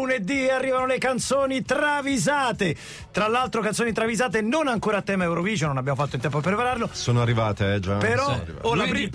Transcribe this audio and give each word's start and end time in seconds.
Lunedì 0.00 0.48
arrivano 0.48 0.86
le 0.86 0.98
canzoni 0.98 1.64
travisate. 1.64 2.76
Tra 3.10 3.26
l'altro, 3.26 3.60
canzoni 3.60 3.90
travisate 3.92 4.40
non 4.40 4.68
ancora 4.68 4.98
a 4.98 5.02
tema 5.02 5.24
Eurovision, 5.24 5.70
non 5.70 5.78
abbiamo 5.78 6.00
fatto 6.00 6.14
in 6.14 6.22
tempo 6.22 6.38
a 6.38 6.40
prepararlo. 6.40 6.88
Sono 6.92 7.20
arrivate, 7.20 7.74
eh, 7.74 7.80
già. 7.80 7.96
Però 7.96 8.28
arrivate. 8.28 8.54
oh, 8.60 8.74
la, 8.76 8.84
pri- 8.84 9.10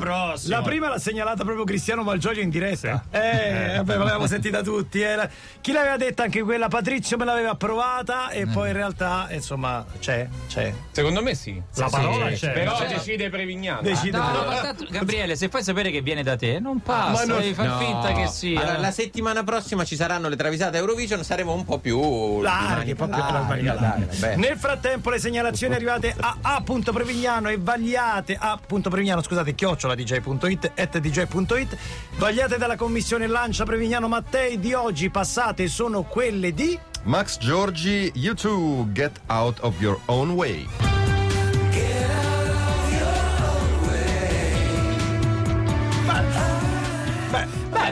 la 0.47 0.61
prima 0.63 0.89
l'ha 0.89 0.99
segnalata 0.99 1.45
proprio 1.45 1.63
Cristiano 1.63 2.03
Malgioglio 2.03 2.41
in 2.41 2.49
diretta. 2.49 3.05
Eh, 3.09 3.75
vabbè, 3.77 3.95
l'avevamo 3.95 4.27
sentita 4.27 4.61
tutti. 4.63 4.99
eh. 4.99 5.15
La- 5.15 5.29
Chi 5.61 5.71
l'aveva 5.71 5.95
detta 5.95 6.23
anche 6.23 6.41
quella? 6.41 6.67
Patrizio 6.67 7.15
me 7.15 7.23
l'aveva 7.23 7.51
approvata 7.51 8.27
e 8.31 8.45
poi 8.45 8.67
in 8.67 8.73
realtà, 8.75 9.27
insomma, 9.31 9.85
c'è, 9.99 10.27
c'è. 10.49 10.73
Secondo 10.91 11.21
me 11.23 11.35
sì. 11.35 11.57
La 11.75 11.87
parola 11.87 12.29
c'è. 12.31 12.51
Però 12.51 12.75
C'è. 12.79 12.87
decide 12.87 13.29
Prevignano. 13.29 13.79
Decide. 13.81 14.17
No, 14.17 14.23
ma 14.45 14.59
tanto, 14.59 14.85
Gabriele, 14.89 15.37
se 15.37 15.47
fai 15.47 15.63
sapere 15.63 15.89
che 15.89 16.01
viene 16.01 16.21
da 16.21 16.35
te, 16.35 16.59
non 16.59 16.81
passa, 16.81 17.11
Ma 17.11 17.23
non- 17.23 17.39
devi 17.39 17.53
far 17.53 17.65
No. 17.67 17.77
finta 17.77 18.11
che 18.11 18.27
sia. 18.27 18.59
Allora, 18.59 18.77
la 18.79 18.91
settimana 18.91 19.41
prossima 19.45 19.85
ci 19.85 19.95
saranno 19.95 20.27
le 20.27 20.35
travisate 20.35 20.63
Eurovision, 20.73 21.23
saremo 21.23 21.53
un 21.53 21.65
po' 21.65 21.79
più 21.79 22.41
Larghi, 22.41 22.91
un 22.91 22.97
po' 22.97 23.07
più 23.07 23.17
larghi, 23.17 23.63
larghi. 23.63 24.35
Nel 24.35 24.57
frattempo 24.57 25.09
le 25.09 25.19
segnalazioni 25.19 25.75
arrivate 25.75 26.15
a 26.17 26.37
a.prevignano 26.41 27.49
e 27.49 27.57
vagliate 27.59 28.37
a 28.39 28.59
Prevignano, 28.65 29.21
scusate, 29.21 29.55
chiocciola 29.55 29.95
dj.it 29.95 30.71
at 30.75 30.97
dj.it 30.97 31.77
vagliate 32.17 32.57
dalla 32.57 32.75
commissione 32.75 33.27
Lancia 33.27 33.63
Prevignano 33.63 34.07
Mattei 34.07 34.59
di 34.59 34.73
oggi 34.73 35.09
passate 35.09 35.67
sono 35.67 36.03
quelle 36.03 36.53
di 36.53 36.77
Max 37.03 37.37
Giorgi, 37.37 38.11
you 38.15 38.33
two 38.33 38.87
get 38.93 39.19
out 39.27 39.59
of 39.61 39.79
your 39.79 39.99
own 40.07 40.31
way. 40.31 40.84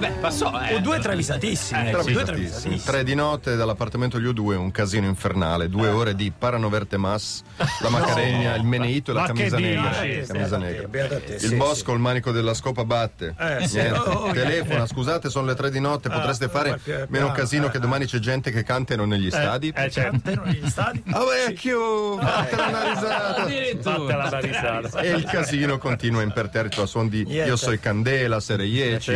Beh, 0.04 0.16
passò, 0.20 0.52
eh. 0.60 0.76
o 0.76 0.80
due 0.80 1.00
travisatissime, 1.00 1.92
ecco, 1.92 2.02
due 2.02 2.12
Travisatissimi. 2.12 2.26
travisatissime. 2.26 2.92
Tre 2.92 3.04
di 3.06 3.16
notte 3.16 3.56
dall'appartamento 3.56 4.20
gli 4.20 4.26
U2, 4.26 4.56
un 4.58 4.70
casino 4.70 5.08
infernale. 5.08 5.70
Due 5.70 5.88
ore 5.88 6.14
di 6.14 6.30
Paranoverte 6.38 6.98
Mas, 6.98 7.42
la 7.80 7.88
Macaregna, 7.88 8.54
il 8.56 8.66
Meneito 8.66 9.12
e 9.12 9.14
la 9.14 9.23
camisa 9.23 9.58
negra. 9.58 10.04
Il 10.04 11.38
sì. 11.38 11.84
col 11.86 12.00
manico 12.00 12.32
della 12.32 12.54
scopa 12.54 12.84
batte. 12.84 13.34
Eh. 13.40 13.92
Oh, 13.92 14.28
oh, 14.28 14.32
Telefona, 14.34 14.86
scusate, 14.86 15.30
sono 15.30 15.45
le 15.45 15.56
tre 15.56 15.72
di 15.72 15.80
notte, 15.80 16.10
potreste 16.10 16.45
oh, 16.45 16.50
fare 16.50 16.78
meno 17.08 17.32
casino 17.32 17.67
eh, 17.67 17.72
che 17.72 17.80
domani 17.80 18.06
c'è 18.06 18.20
gente 18.20 18.52
che 18.52 18.64
cantano 18.64 19.06
negli 19.06 19.32
stadi. 19.32 19.72
Eh, 19.73 19.90
certo. 19.90 20.20
Cantano 20.22 20.44
negli 20.44 20.70
stadi. 20.70 21.02
Ah 21.14 21.23
vecchio, 21.23 22.16
vattene 22.16 22.64
una 22.67 22.84
risata. 24.42 25.00
E 25.00 25.12
il 25.12 25.23
casino 25.23 25.78
continua 25.78 26.23
imperterrito 26.23 26.82
a 26.82 26.86
suon 26.86 27.08
di. 27.08 27.26
Io 27.30 27.56
soy 27.56 27.80
Candela, 27.80 28.42
Sere 28.42 28.66
Ieci, 28.66 29.12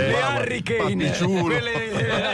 E 0.78 0.95
Pappiciulo. 0.95 1.44
quelle 1.44 1.88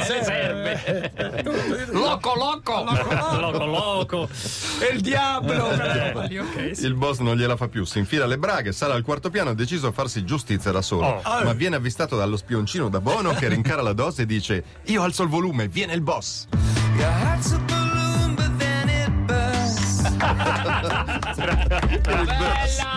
serve 0.03 0.63
Loco, 1.91 2.33
loco. 2.35 2.83
Loco, 3.39 3.65
loco. 3.65 4.29
e 4.79 4.93
il 4.93 5.01
diavolo 5.01 5.71
sì. 6.73 6.85
Il 6.85 6.95
boss 6.95 7.19
non 7.19 7.35
gliela 7.37 7.55
fa 7.55 7.67
più, 7.67 7.83
si 7.85 7.99
infila 7.99 8.25
le 8.25 8.37
braghe, 8.37 8.71
sale 8.71 8.93
al 8.93 9.03
quarto 9.03 9.29
piano, 9.29 9.51
ha 9.51 9.53
deciso 9.53 9.87
a 9.87 9.91
farsi 9.91 10.23
giustizia 10.25 10.71
da 10.71 10.81
solo. 10.81 11.21
Oh. 11.23 11.43
Ma 11.43 11.53
viene 11.53 11.75
avvistato 11.75 12.15
dallo 12.17 12.37
spioncino 12.37 12.89
da 12.89 12.99
Bono 12.99 13.33
che 13.33 13.47
rincara 13.47 13.81
la 13.81 13.93
dose 13.93 14.23
e 14.23 14.25
dice: 14.25 14.63
Io 14.85 15.01
alzo 15.01 15.23
il 15.23 15.29
volume, 15.29 15.67
viene 15.67 15.93
il 15.93 16.01
boss. 16.01 16.47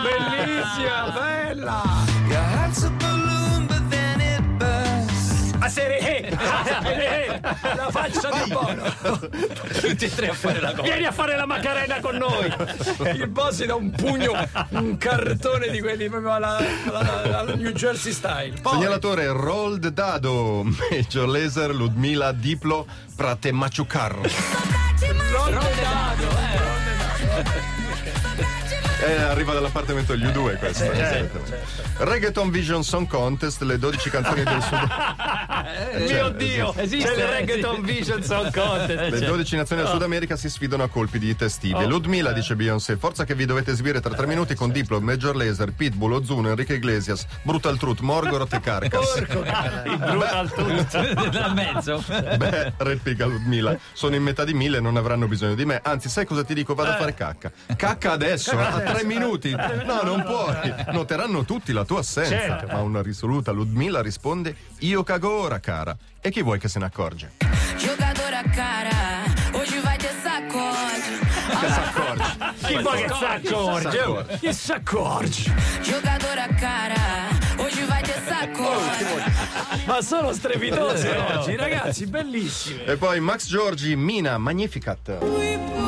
bellissima 0.03 1.11
bella 1.13 1.97
la 7.41 7.87
faccia 7.91 8.29
di 8.43 8.51
Bono 8.51 8.83
Tutti 9.81 10.05
e 10.05 10.15
tre 10.15 10.29
a 10.29 10.33
fare 10.33 10.59
la 10.59 10.69
cosa. 10.71 10.81
Vieni 10.83 11.05
a 11.05 11.11
fare 11.11 11.35
la 11.35 11.45
Macarena 11.45 11.99
con 11.99 12.15
noi. 12.15 12.53
il 13.13 13.27
boss 13.27 13.63
dà 13.65 13.75
un 13.75 13.91
pugno 13.91 14.33
un 14.69 14.97
cartone 14.97 15.69
di 15.69 15.79
quelli 15.79 16.09
proprio 16.09 16.33
alla, 16.33 16.57
alla- 16.91 17.39
alla 17.39 17.55
New 17.55 17.71
Jersey 17.71 18.11
style 18.11 18.53
Poi- 18.61 18.73
Segnalatore 18.73 19.27
Rold 19.27 19.87
Dado, 19.89 20.63
Major 20.63 21.27
Laser, 21.27 21.73
Ludmila 21.73 22.31
Diplo, 22.31 22.85
Prate 23.15 23.51
Maciucar. 23.51 24.19
Eh, 28.99 29.21
arriva 29.21 29.53
dall'appartamento 29.53 30.15
degli 30.15 30.25
U2 30.25 30.57
questo. 30.57 30.91
Reggaeton 31.99 32.49
Vision 32.49 32.83
Song 32.83 33.07
Contest, 33.07 33.61
le 33.61 33.77
12 33.77 34.09
canzoni 34.09 34.43
del 34.43 34.61
sud. 34.63 34.87
Mio 35.97 36.29
Dio. 36.29 36.73
Esiste, 36.75 37.07
C'è 37.07 37.13
il 37.13 37.19
eh, 37.19 37.29
Reggaeton 37.31 37.81
Vision 37.81 38.23
Song 38.23 38.51
Contest. 38.53 39.19
Le 39.19 39.25
12 39.25 39.55
nazioni 39.55 39.81
del 39.81 39.91
Sud 39.91 40.01
America 40.01 40.35
si 40.35 40.49
sfidano 40.49 40.83
a 40.83 40.87
colpi 40.87 41.19
di 41.19 41.35
testivie. 41.35 41.85
Ludmilla 41.85 42.31
dice 42.31 42.55
Beyoncé, 42.55 42.97
forza 42.97 43.25
che 43.25 43.35
vi 43.35 43.45
dovete 43.45 43.71
esibire 43.71 43.99
tra 43.99 44.13
tre 44.13 44.27
minuti 44.27 44.55
con 44.55 44.71
Diplo, 44.71 44.99
Major 45.01 45.35
Laser, 45.35 45.71
Pitbull, 45.71 46.13
Ozuna, 46.13 46.49
Enrique 46.49 46.75
Iglesias, 46.75 47.25
Brutal 47.41 47.77
Truth, 47.77 47.99
Morgoroth 47.99 48.53
e 48.53 48.59
Carcass. 48.59 49.17
Il 49.17 49.97
brutal 49.97 50.51
tutto. 50.53 51.25
Da 51.37 51.53
mezzo. 51.53 52.03
Beh, 52.07 52.73
replica 52.77 53.25
Ludmilla, 53.25 53.77
sono 53.93 54.15
in 54.15 54.23
metà 54.23 54.43
di 54.43 54.53
mille 54.53 54.77
e 54.77 54.79
non 54.79 54.95
avranno 54.97 55.27
bisogno 55.27 55.55
di 55.55 55.65
me. 55.65 55.79
Anzi, 55.83 56.09
sai 56.09 56.25
cosa 56.25 56.43
ti 56.43 56.53
dico? 56.53 56.73
Vado 56.73 56.91
a 56.91 56.95
fare 56.95 57.13
cacca. 57.13 57.51
Cacca 57.75 58.11
adesso, 58.11 58.57
a 58.57 58.79
tre 58.79 59.03
minuti. 59.03 59.51
No, 59.51 60.01
non 60.03 60.23
puoi. 60.23 60.73
Noteranno 60.91 61.43
tutti 61.43 61.71
la 61.73 61.85
tua 61.85 61.99
assenza. 61.99 62.29
Certo. 62.29 62.67
Ma 62.67 62.81
una 62.81 63.01
risoluta 63.01 63.51
Ludmilla 63.51 64.01
risponde: 64.01 64.55
Io 64.79 65.03
cago 65.03 65.31
ora, 65.31 65.56
cara. 65.59 65.95
E 66.21 66.29
chi 66.29 66.41
vuoi 66.41 66.59
che 66.59 66.67
se 66.67 66.79
ne 66.79 66.85
accorge? 66.85 67.31
Jogadora 67.77 68.41
cara, 68.53 69.23
hoje 69.53 69.79
vai 69.81 69.97
ter 69.97 70.13
sacode. 70.21 71.25
Chi 72.67 72.81
vuoi 72.81 73.03
che 73.03 73.13
si 73.13 73.23
accorge? 73.23 73.89
S'accorge. 73.89 74.37
chi 74.39 74.53
si 74.53 74.71
accorge 74.71 75.53
Jogadora 75.81 76.47
cara, 76.59 76.95
hoje 77.57 77.85
vai 77.85 78.01
ter 78.03 78.21
sacode. 78.27 79.85
ma 79.85 80.01
sono 80.01 80.33
strepitosi 80.33 81.07
oggi 81.07 81.55
ragazzi 81.55 82.05
bellissime 82.07 82.83
E 82.85 82.97
poi 82.97 83.19
Max 83.21 83.47
Giorgi, 83.47 83.95
Mina, 83.95 84.37
Magnificat. 84.37 85.86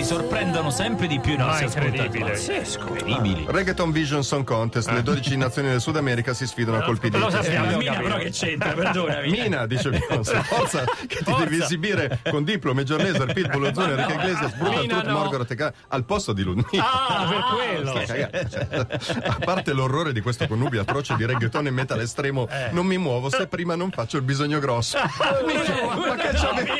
Ci 0.00 0.06
sorprendono 0.06 0.70
sempre 0.70 1.06
di 1.06 1.20
più 1.20 1.34
i 1.34 1.36
nostri 1.36 1.66
No, 1.66 1.72
incredibile. 1.84 2.32
ascoltatori. 2.32 3.00
Incredibili. 3.12 3.46
Reggaeton 3.50 3.90
Vision 3.92 4.24
Song 4.24 4.44
Contest, 4.44 4.88
le 4.88 5.02
12 5.02 5.36
nazioni 5.36 5.68
del 5.68 5.78
Sud 5.82 5.96
America 5.96 6.32
si 6.32 6.46
sfidano 6.46 6.78
a 6.78 6.82
colpi 6.84 7.10
di 7.10 7.18
Lo 7.18 7.28
sappiamo, 7.28 7.76
Mina 7.76 7.92
capito. 7.92 8.02
però 8.08 8.16
che 8.16 8.30
c'entra 8.30 8.72
perdonami 8.72 9.28
Mina, 9.30 9.66
dice 9.66 9.90
Beyoncé, 9.90 10.36
forza 10.48 10.84
che 11.06 11.16
ti 11.18 11.24
Forza. 11.24 11.44
devi 11.44 11.60
esibire 11.60 12.18
con 12.30 12.44
Diplo, 12.44 12.72
Major 12.72 12.98
Laser, 13.02 13.30
Pitbull, 13.30 13.62
Ozuna, 13.68 13.90
Enrique 13.90 14.14
Iglesias, 14.14 14.52
Brutal 14.54 14.80
Mina 14.80 15.00
Truth, 15.02 15.32
no. 15.32 15.46
E 15.46 15.54
Ca- 15.54 15.72
al 15.88 16.04
posto 16.04 16.32
di 16.32 16.42
Ludmilla. 16.44 16.82
Ah, 16.90 17.28
per 17.28 17.42
quello. 17.52 18.06
Cioè, 18.06 19.20
a 19.26 19.36
parte 19.44 19.74
l'orrore 19.74 20.14
di 20.14 20.22
questo 20.22 20.46
connubio 20.46 20.80
atroce 20.80 21.14
di 21.16 21.26
reggaeton 21.26 21.66
e 21.66 21.70
metal 21.70 22.00
estremo, 22.00 22.48
non 22.70 22.86
mi 22.86 22.96
muovo 22.96 23.28
se 23.28 23.46
prima 23.48 23.74
non 23.74 23.90
faccio 23.90 24.16
il 24.16 24.22
bisogno 24.22 24.60
grosso. 24.60 24.96
ma 25.04 26.14
che 26.14 26.30
c'avete? 26.32 26.72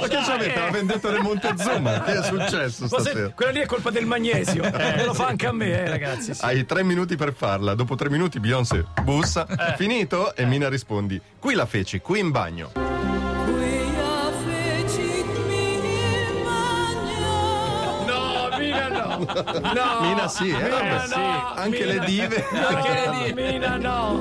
Ma 0.00 0.06
che 0.06 0.16
c'avete? 0.24 0.60
La 0.60 0.70
vendetta 0.70 1.10
del 1.10 1.22
Montezuma? 1.22 2.02
Che 2.02 2.12
è 2.20 2.22
successo 2.22 2.66
Se- 2.70 2.86
stasera? 2.86 3.30
quella 3.34 3.50
lì 3.52 3.60
è 3.60 3.66
colpa 3.66 3.90
del 3.90 4.06
magnesio 4.06 4.62
me 4.62 5.04
lo 5.06 5.14
fa 5.14 5.26
anche 5.28 5.46
a 5.46 5.52
me 5.52 5.66
eh, 5.84 5.88
ragazzi 5.88 6.34
sì. 6.34 6.44
Hai 6.44 6.64
tre 6.66 6.82
minuti 6.82 7.16
per 7.16 7.32
farla. 7.34 7.74
Dopo 7.74 7.94
tre 7.94 8.08
minuti 8.10 8.40
Beyoncé 8.40 8.84
bussa. 9.02 9.46
Finito? 9.76 10.34
E 10.34 10.44
Mina 10.44 10.68
rispondi: 10.68 11.20
Qui 11.38 11.54
la 11.54 11.66
feci, 11.66 12.00
qui 12.00 12.18
in 12.20 12.30
bagno. 12.30 12.72
no 18.06 18.48
Mina 18.58 18.88
no 18.88 19.18
no 19.74 20.00
Mina 20.00 20.28
sì, 20.28 20.48
eh. 20.50 20.54
Mina 20.62 21.06
no 21.06 21.52
Anche 21.54 21.84
Mina- 21.84 22.00
le 22.00 22.06
dive. 22.06 22.46
anche 22.50 22.90
le 22.90 23.24
dive 23.24 23.52
Mina 23.52 23.76
no 23.76 24.20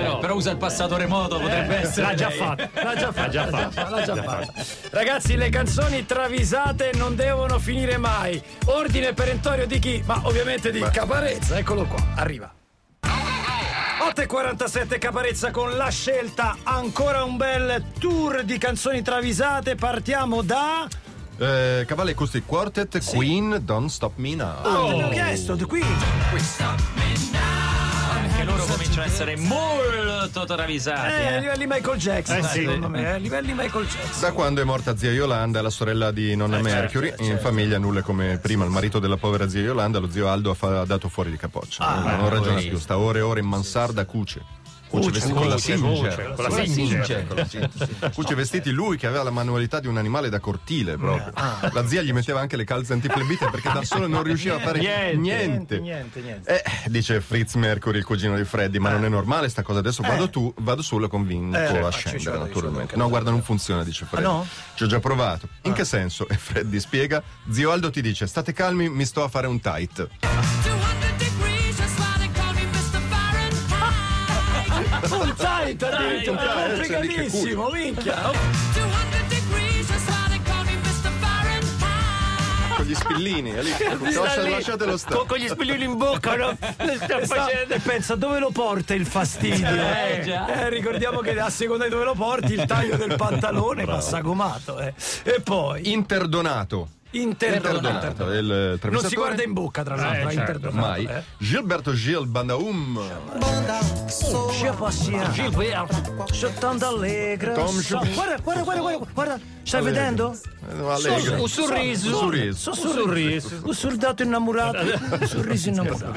però, 0.00 0.18
però 0.18 0.34
usa 0.34 0.50
il 0.50 0.56
passato 0.56 0.96
remoto, 0.96 1.38
potrebbe 1.38 1.76
essere. 1.76 2.06
L'ha 2.06 2.14
già 2.14 2.30
fatto. 2.30 2.68
L'ha 2.72 2.94
già 2.96 3.12
fatto. 3.12 3.90
l'ha 3.90 4.02
già 4.02 4.22
fatta. 4.22 4.52
Ragazzi, 4.90 5.36
le 5.36 5.48
canzoni 5.48 6.06
travisate 6.06 6.92
non 6.94 7.14
devono 7.14 7.58
finire 7.58 7.96
mai. 7.96 8.42
Ordine 8.66 9.12
perentorio 9.12 9.66
di 9.66 9.78
chi? 9.78 10.02
Ma 10.06 10.20
ovviamente 10.24 10.70
di 10.70 10.80
Caparezza, 10.80 11.58
eccolo 11.58 11.84
qua, 11.84 12.02
arriva. 12.16 12.52
8.47 14.00 14.98
Caparezza 14.98 15.50
con 15.50 15.76
la 15.76 15.90
scelta, 15.90 16.56
ancora 16.62 17.22
un 17.22 17.36
bel 17.36 17.84
tour 17.98 18.44
di 18.44 18.56
canzoni 18.56 19.02
travisate, 19.02 19.74
partiamo 19.74 20.42
da... 20.42 20.88
Eh, 21.38 21.84
Cavalli 21.86 22.12
Acoustic 22.12 22.44
Quartet, 22.46 23.04
Queen, 23.14 23.60
Don't 23.62 23.88
Stop 23.88 24.12
Me 24.16 24.34
Now. 24.34 24.62
Oh, 24.62 24.86
l'abbiamo 24.88 25.10
chiesto, 25.10 25.54
The 25.54 25.66
Queen. 25.66 25.86
Che 28.40 28.46
loro 28.46 28.64
cominciano 28.64 29.02
a 29.02 29.04
essere 29.04 29.36
molto 29.36 30.46
travisati. 30.46 31.12
Eh, 31.12 31.26
a 31.26 31.30
eh. 31.32 31.40
livelli 31.40 31.66
Michael 31.66 31.98
Jackson, 31.98 32.38
Eh, 32.38 32.42
sì. 32.44 32.60
secondo 32.60 32.88
me, 32.88 33.02
eh, 33.02 33.06
a 33.10 33.16
livelli 33.16 33.52
Michael 33.52 33.84
Jackson. 33.86 34.20
Da 34.22 34.32
quando 34.32 34.62
è 34.62 34.64
morta 34.64 34.96
zia 34.96 35.10
Yolanda, 35.10 35.60
la 35.60 35.68
sorella 35.68 36.10
di 36.10 36.34
nonna 36.34 36.58
Eh, 36.58 36.62
certo, 36.62 36.80
Mercury, 36.80 37.08
eh, 37.08 37.14
in 37.18 37.24
certo. 37.32 37.42
famiglia 37.42 37.76
nulla 37.76 38.00
come 38.00 38.38
prima. 38.38 38.64
Il 38.64 38.70
marito 38.70 38.98
della 38.98 39.18
povera 39.18 39.46
zia 39.46 39.60
Yolanda, 39.60 39.98
lo 39.98 40.10
zio 40.10 40.26
Aldo, 40.30 40.52
ha 40.52 40.54
fa- 40.54 40.84
dato 40.86 41.10
fuori 41.10 41.30
di 41.30 41.36
capoccia. 41.36 41.86
Ah, 41.86 42.00
non, 42.00 42.18
non 42.20 42.30
ragiona 42.30 42.60
più, 42.60 42.78
sta 42.78 42.96
ore 42.96 43.18
e 43.18 43.22
ore 43.22 43.40
in 43.40 43.46
mansarda 43.46 44.06
cuce. 44.06 44.42
Cuce 44.90 45.10
vestiti 45.10 45.32
con 45.34 45.48
la 45.48 45.56
Singer. 45.56 45.98
cuce, 45.98 46.34
con 46.34 47.36
la 47.36 47.46
Singer. 47.46 48.34
Vestiti 48.34 48.70
lui 48.70 48.96
che 48.96 49.06
aveva 49.06 49.22
la 49.22 49.30
manualità 49.30 49.78
di 49.80 49.86
un 49.86 49.96
animale 49.96 50.28
da 50.28 50.40
cortile 50.40 50.96
proprio. 50.96 51.30
Ah. 51.34 51.70
La 51.72 51.86
zia 51.86 52.02
gli 52.02 52.12
metteva 52.12 52.40
anche 52.40 52.56
le 52.56 52.64
calze 52.64 52.92
antiflebite 52.94 53.48
perché 53.50 53.70
da 53.72 53.82
solo 53.84 54.06
non 54.06 54.22
riusciva 54.22 54.56
a 54.56 54.58
fare 54.58 54.80
Niente, 54.80 55.78
niente. 55.78 56.20
Niente. 56.20 56.62
Eh, 56.62 56.62
dice 56.90 57.20
Fritz 57.20 57.54
Mercury, 57.54 57.98
il 57.98 58.04
cugino 58.04 58.34
di 58.36 58.44
Freddy, 58.44 58.78
ma 58.78 58.90
non 58.90 59.04
è 59.04 59.08
normale 59.08 59.48
sta 59.48 59.62
cosa. 59.62 59.78
Adesso 59.78 60.02
vado 60.02 60.28
tu, 60.28 60.52
vado 60.58 60.82
su, 60.82 60.98
lo 60.98 61.08
convinco 61.08 61.56
Eh, 61.56 61.78
a 61.78 61.90
scendere, 61.90 62.38
naturalmente. 62.38 62.96
No, 62.96 63.08
guarda, 63.08 63.30
non 63.30 63.42
funziona, 63.42 63.84
dice 63.84 64.06
Freddy. 64.06 64.24
Ah, 64.24 64.28
no? 64.28 64.46
Ci 64.74 64.82
ho 64.82 64.86
già 64.86 64.98
provato. 64.98 65.48
In 65.62 65.72
che 65.72 65.84
senso? 65.84 66.26
E 66.28 66.36
Freddy 66.36 66.80
spiega. 66.80 67.22
Zio 67.50 67.70
Aldo 67.70 67.90
ti 67.90 68.00
dice: 68.02 68.26
state 68.26 68.52
calmi, 68.52 68.88
mi 68.88 69.04
sto 69.04 69.22
a 69.22 69.28
fare 69.28 69.46
un 69.46 69.60
tight. 69.60 70.08
Un 75.08 75.34
tight 75.36 75.82
eh, 75.82 76.18
dice 76.18 76.34
complicatissimo, 76.36 77.68
minchia. 77.70 78.14
200 78.74 79.28
degrees, 79.28 79.86
just 79.88 80.08
why 80.08 80.28
they 80.28 80.40
call 80.44 80.64
me 80.64 80.76
Mr. 80.76 81.10
Fahrenheit. 81.20 82.76
Con 82.76 82.84
gli 82.84 82.94
spillini, 82.94 83.50
è 83.52 83.62
lì. 83.62 83.70
Lascia- 84.14 84.48
lasciatelo 84.48 84.96
stare. 84.96 85.16
Con, 85.16 85.26
con 85.26 85.38
gli 85.38 85.48
spillini 85.48 85.84
in 85.84 85.96
bocca, 85.96 86.36
no? 86.36 86.56
Sta 87.24 87.48
E 87.66 87.78
pensa 87.80 88.14
dove 88.14 88.38
lo 88.38 88.50
porta 88.50 88.94
il 88.94 89.06
fastidio 89.06 89.66
Eh, 89.66 90.22
già. 90.24 90.46
Eh, 90.64 90.68
ricordiamo 90.68 91.20
che 91.20 91.38
a 91.38 91.50
seconda 91.50 91.84
di 91.84 91.90
dove 91.90 92.04
lo 92.04 92.14
porti 92.14 92.52
il 92.52 92.64
taglio 92.66 92.96
del 92.96 93.16
pantalone 93.16 93.84
va 93.84 94.00
sagomato 94.00 94.78
eh. 94.78 94.92
e 95.24 95.40
poi 95.42 95.92
Interdonato. 95.92 96.88
Interdonato 97.12 98.06
Interdonato. 98.06 98.32
Il 98.32 98.78
non 98.90 99.04
si 99.04 99.14
guarda 99.14 99.42
in 99.42 99.52
bocca 99.52 99.82
tra 99.82 99.96
l'altro 99.96 100.28
Eh, 100.28 100.32
certo. 100.32 100.70
Mai. 100.72 101.04
eh. 101.04 101.22
Gilberto 101.38 101.92
Gil 101.92 102.26
Bandaum. 102.26 103.00
Je 104.58 104.70
passiamo 104.72 105.32
sono 106.32 106.52
tanto 106.58 106.86
allegra 106.86 107.52
Tom 107.54 107.78
So- 107.80 107.98
Gil- 108.00 108.14
guarda 108.14 108.36
guarda 108.42 108.62
guarda 108.62 108.80
guarda, 108.80 109.06
guarda 109.12 109.40
stai 109.70 109.80
Allegro. 109.80 110.00
vedendo? 110.00 110.38
Eh, 110.68 110.92
Allegro. 110.92 111.42
Un 111.42 111.48
sorriso. 111.48 112.08
Un 112.08 112.14
sorriso. 112.14 112.74
So 112.74 112.88
sorriso 112.92 113.60
un 113.62 113.74
soldato 113.74 114.22
innamorato 114.22 114.78
un 114.80 115.26
sorriso 115.26 115.68
innamorato 115.68 116.12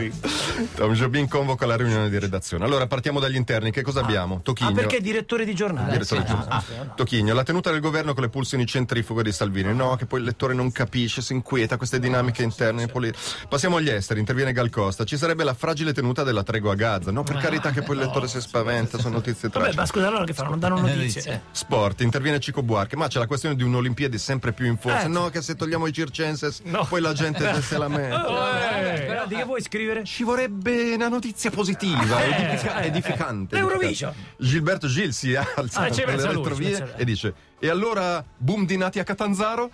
Tom 0.76 0.94
Jobin 0.94 1.28
convoca 1.28 1.66
la 1.66 1.76
riunione 1.76 2.10
di 2.10 2.18
redazione. 2.20 2.66
Allora 2.66 2.88
partiamo 2.88 3.20
dagli 3.20 3.36
interni. 3.36 3.72
Che 3.72 3.82
cosa 3.82 4.02
abbiamo? 4.02 4.42
Tocchigno. 4.42 4.72
ah 4.72 4.74
perché 4.74 4.98
è 4.98 5.02
direttore 5.02 5.46
di 5.46 5.54
giornale 5.54 5.92
Direttore 5.92 6.24
giornale. 6.24 6.50
ah, 6.50 6.58
ah, 6.58 6.86
Tocchigno, 6.96 7.34
la 7.34 7.44
tenuta 7.44 7.72
del 7.72 7.80
governo 7.80 8.14
con 8.14 8.24
le 8.24 8.30
pulsioni 8.30 8.66
centrifughe 8.66 9.24
di 9.24 9.32
Salvini. 9.32 9.74
No, 9.74 9.96
che 9.96 10.06
poi 10.06 10.20
il 10.20 10.26
lettore 10.26 10.54
non 10.54 10.72
capisce, 10.72 11.22
si 11.22 11.34
inquieta 11.34 11.78
queste 11.78 12.00
dinamiche 12.00 12.44
interne. 12.44 12.92
Passiamo 13.48 13.78
agli 13.78 13.90
esteri, 13.90 14.20
interviene 14.20 14.52
Gal 14.52 14.70
Costa. 14.70 15.04
Ci 15.04 15.18
sarebbe 15.18 15.44
la 15.44 15.54
fragile 15.54 15.94
tenuta 15.94 16.24
della 16.24 16.44
tregua 16.44 16.74
a 16.74 16.76
Gaza. 16.76 17.12
No, 17.12 17.24
per 17.24 17.38
carità 17.38 17.72
che 17.72 17.82
poi 17.82 17.98
il 17.98 18.04
lettore 18.06 18.28
si 18.28 18.42
spaventa, 18.42 18.98
sono 18.98 19.16
notizie 19.16 19.50
Vabbè, 19.50 19.60
tragiche. 19.60 19.80
ma 19.80 19.86
scusa, 19.86 20.08
allora 20.08 20.24
che 20.24 20.34
fanno? 20.34 20.50
Non 20.50 20.60
danno 20.60 20.80
notizie? 20.80 21.32
Eh. 21.32 21.40
Sport, 21.52 22.02
interviene 22.02 22.40
Cico 22.40 22.64
Buarche, 22.64 22.96
ma 22.96 23.08
c'è 23.08 23.20
la 23.20 23.28
questione 23.28 23.43
di 23.52 23.64
un'Olimpiadi 23.64 24.18
sempre 24.18 24.54
più 24.54 24.66
in 24.66 24.78
forza. 24.78 25.04
Eh. 25.04 25.08
No, 25.08 25.30
che 25.30 25.42
se 25.42 25.56
togliamo 25.56 25.86
i 25.88 25.92
circenses, 25.92 26.62
poi 26.88 27.02
la 27.02 27.12
gente 27.14 27.62
se 27.62 27.78
la 27.78 27.88
mette. 27.90 28.16
Eh, 28.16 29.02
però 29.06 29.26
di 29.28 29.36
che 29.36 29.44
vuoi 29.44 29.62
scrivere? 29.62 30.06
Ci 30.06 30.24
vorrebbe 30.24 30.94
una 30.94 31.10
notizia 31.10 31.50
positiva, 31.52 32.24
edifica- 32.24 32.82
edificante. 32.82 33.56
L'Eurovision. 33.56 34.14
Gilberto 34.38 34.88
Gil 34.88 35.12
si 35.14 35.36
alza 35.36 35.82
Ah, 35.82 35.90
per 35.90 36.16
le 36.16 36.28
retrovie 36.28 36.94
e 36.96 37.04
dice: 37.04 37.34
E 37.60 37.68
allora, 37.70 38.24
boom 38.38 38.66
di 38.66 38.78
nati 38.78 39.00
a 39.00 39.04
Catanzaro? 39.04 39.70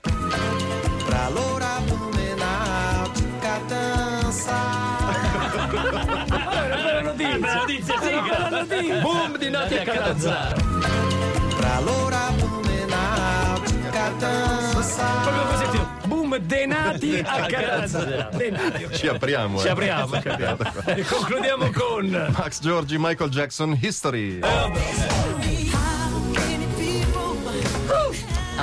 Pra 0.00 1.28
loura 1.28 1.78
blumenautica 1.84 3.60
dançar. 3.68 5.00
Bella 6.52 7.00
notizia! 7.02 7.38
Bella 7.38 7.54
notizia, 7.60 7.94
sì, 8.00 8.10
notizia! 8.50 9.00
Boom 9.00 9.36
di 9.38 9.50
Nati 9.50 9.76
a 9.76 9.82
Catanzaro. 9.84 10.56
Pra 11.56 11.80
dançar. 11.80 12.11
Proprio 14.28 15.44
così, 15.46 15.70
tipo, 15.70 15.88
boom, 16.06 16.36
denati 16.38 17.18
a 17.26 17.46
Catanzaro. 17.46 18.28
Denati. 18.36 18.88
Ci 18.92 19.08
apriamo. 19.08 19.58
Ci 19.58 19.66
eh. 19.66 19.70
apriamo, 19.70 20.20
ci 20.20 20.28
apriamo. 20.28 20.58
E 20.86 21.04
concludiamo 21.04 21.70
con... 21.72 22.32
Max 22.36 22.60
Giorgi, 22.60 22.96
Michael 22.98 23.30
Jackson, 23.30 23.76
History. 23.80 24.40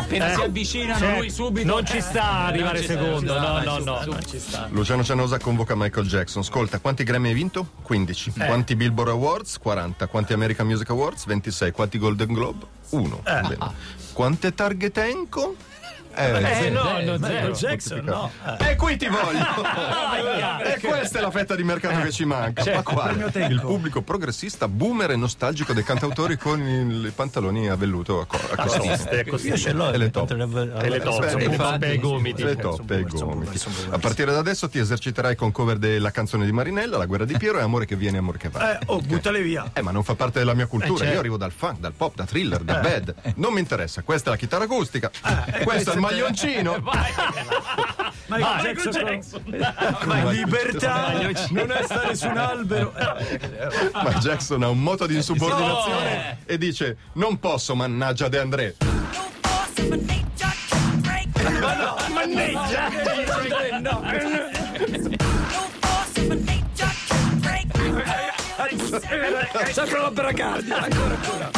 Appena 0.09 0.31
Eh. 0.31 0.35
si 0.35 0.41
avvicinano, 0.41 0.97
Cioè, 1.00 1.17
lui 1.17 1.29
subito. 1.29 1.67
non 1.67 1.85
ci 1.85 2.01
sta 2.01 2.23
a 2.23 2.45
arrivare 2.47 2.81
secondo, 2.83 3.31
sta, 3.31 3.61
no, 3.61 3.77
no, 3.77 3.77
no. 3.83 4.01
su. 4.01 4.09
Non 4.09 4.25
ci 4.25 4.39
sta. 4.39 4.67
Luciano 4.71 5.03
Cianosa 5.03 5.38
convoca 5.38 5.75
Michael 5.75 6.07
Jackson. 6.07 6.41
Ascolta, 6.41 6.79
quanti 6.79 7.03
Grammy 7.03 7.27
hai 7.27 7.33
vinto? 7.35 7.67
15. 7.83 8.33
Eh. 8.39 8.45
Quanti 8.47 8.75
Billboard 8.75 9.11
Awards? 9.11 9.59
40. 9.59 10.07
Quanti 10.07 10.33
American 10.33 10.65
Music 10.65 10.89
Awards? 10.89 11.25
26. 11.27 11.71
Quanti 11.71 12.00
Golden 12.00 12.33
Globe? 12.33 12.65
1. 12.89 13.21
Eh. 13.23 13.57
Quante 14.13 14.53
targhe 14.56 14.89
tenco? 14.89 15.56
Eh, 16.15 16.65
Eh, 16.65 16.69
no, 16.69 16.83
no, 16.83 17.17
Michael 17.17 17.19
zero. 17.19 17.51
Jackson, 17.53 18.03
no. 18.03 18.31
Eh. 18.59 18.71
E 18.71 18.75
qui 18.75 18.97
ti 18.97 19.07
voglio! 19.07 19.45
e 20.63 20.79
questa 20.79 21.19
è 21.19 21.21
la 21.21 21.31
fetta 21.31 21.56
di 21.56 21.63
mercato 21.63 22.01
che 22.01 22.11
ci 22.11 22.25
manca. 22.25 22.63
Ma 22.73 22.83
quale? 22.83 23.09
premio 23.13 23.31
tempo. 23.31 23.53
Il 23.53 23.61
pubblico 23.61 24.01
progressista, 24.01 24.67
boomer 24.67 25.11
e 25.11 25.15
nostalgico 25.15 25.73
dei 25.73 25.83
cantautori 25.83 26.38
con 26.38 26.59
i 26.61 27.07
i 27.09 27.11
pantaloni 27.11 27.69
a 27.69 27.75
velluto 27.75 28.21
a, 28.21 28.25
co- 28.25 28.38
a. 28.56 29.09
È 29.09 29.25
così. 29.25 29.47
Io 29.47 29.57
ce 29.57 29.73
l'ho. 29.73 29.91
E 29.91 29.97
le 29.97 30.09
top. 30.09 30.31
E 30.31 30.35
le 30.89 31.00
toppe, 31.00 31.35
Beh, 31.35 31.47
le 31.47 31.56
toppe 31.56 31.88
e 31.88 31.94
i 31.94 32.00
gomiti. 32.00 32.44
Le 32.44 32.55
toppe 32.55 32.95
e 32.95 33.00
i 33.00 33.03
gomiti. 33.03 33.59
A 33.89 33.97
partire 33.97 34.31
da 34.31 34.39
adesso 34.39 34.69
ti 34.69 34.79
eserciterai 34.79 35.35
con 35.35 35.51
cover 35.51 35.77
della 35.77 36.12
canzone 36.12 36.45
di 36.45 36.51
Marinella, 36.51 36.97
La 36.97 37.05
guerra 37.05 37.25
di 37.25 37.38
Piero 37.38 37.59
e 37.59 37.62
Amore 37.62 37.85
che 37.85 37.95
viene, 37.95 38.17
amore 38.17 38.38
che 38.38 38.50
va. 38.50 38.79
Eh, 38.79 38.83
oh, 38.88 39.00
buttale 39.01 39.41
via. 39.41 39.69
Eh, 39.73 39.81
ma 39.81 39.91
non 39.91 40.03
fa 40.03 40.15
parte 40.15 40.39
della 40.39 40.53
mia 40.53 40.67
cultura. 40.67 40.94
Eh, 40.94 40.97
certo. 40.97 41.13
Io 41.13 41.19
arrivo 41.19 41.38
dal 41.38 41.51
funk, 41.51 41.79
dal 41.79 41.94
pop, 41.94 42.15
da 42.15 42.25
thriller, 42.25 42.62
da 42.62 42.79
bad. 42.79 43.13
Non 43.35 43.53
mi 43.53 43.59
interessa. 43.59 44.01
Questa 44.01 44.29
è 44.29 44.31
la 44.33 44.39
chitarra 44.39 44.63
acustica. 44.63 45.12
questo 45.63 45.91
è 45.91 45.95
il 46.06 46.06
maglioncino. 46.06 46.81
Michael 48.28 48.90
Jackson. 48.90 49.57
Ma 50.06 50.31
libertà 50.31 51.12
non 51.50 51.72
è 51.72 51.84
stare 51.84 52.16
su 52.16 52.28
un 52.28 52.38
albero. 52.38 52.94
Eh, 53.40 53.92
Ma 53.94 54.13
Jackson 54.13 54.63
ha 54.63 54.69
un 54.69 54.81
moto 54.81 55.06
di 55.06 55.16
insubordinazione 55.16 56.40
e 56.46 56.57
dice: 56.57 56.98
Non 57.13 57.40
posso, 57.40 57.75
mannaggia 57.75 58.28
De 58.28 58.40
André. 58.40 58.75
Mannaggia! 62.13 62.90
No. 63.80 64.04
Sempre 69.72 70.00
la 70.00 70.12
bracardia. 70.12 70.77
Ancora, 70.77 71.15
ancora. 71.15 71.51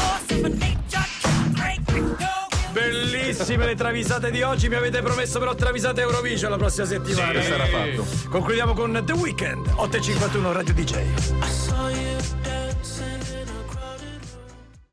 Bellissime 3.31 3.65
le 3.65 3.75
travisate 3.75 4.29
di 4.29 4.41
oggi. 4.41 4.67
Mi 4.67 4.75
avete 4.75 5.01
promesso 5.01 5.39
però 5.39 5.55
travisate 5.55 6.01
Eurovision 6.01 6.51
la 6.51 6.57
prossima 6.57 6.85
settimana. 6.85 7.31
Questo 7.31 7.53
era 7.53 7.65
fatto. 7.65 8.05
Concludiamo 8.29 8.73
con 8.73 9.01
The 9.05 9.13
Weeknd 9.13 9.67
851 9.75 10.51
Radio 10.51 10.73
DJ. 10.73 10.95
I 10.95 11.47
saw 11.47 11.87
you 11.87 12.40